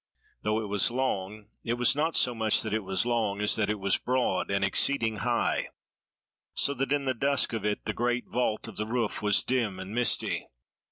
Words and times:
Though 0.41 0.59
it 0.59 0.65
was 0.65 0.89
long, 0.89 1.49
it 1.63 1.75
was 1.75 1.95
not 1.95 2.15
so 2.17 2.33
much 2.33 2.63
that 2.63 2.73
it 2.73 2.83
was 2.83 3.05
long 3.05 3.39
as 3.39 3.55
that 3.55 3.69
it 3.69 3.77
was 3.79 3.99
broad, 3.99 4.49
and 4.49 4.65
exceeding 4.65 5.17
high, 5.17 5.67
so 6.55 6.73
that 6.73 6.91
in 6.91 7.05
the 7.05 7.13
dusk 7.13 7.53
of 7.53 7.63
it 7.63 7.85
the 7.85 7.93
great 7.93 8.25
vault 8.25 8.67
of 8.67 8.77
the 8.77 8.87
roof 8.87 9.21
was 9.21 9.43
dim 9.43 9.79
and 9.79 9.93
misty. 9.93 10.47